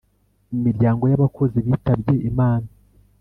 imiryango 0.55 1.03
y 1.07 1.13
abakozi 1.17 1.57
bitabye 1.65 2.13
Imana 2.29 2.67